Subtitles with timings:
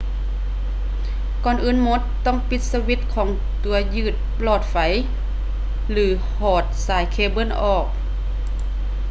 [1.43, 3.27] ກ່ອນອື່ນໝົດ ຕ້ອງປີດສະວິດຂອງ
[3.63, 4.75] ຕົວຍຶດຫຼອດໄຟ
[5.91, 7.85] ຫຼື ຖອດສາຍເຄເບິ້ນອອກ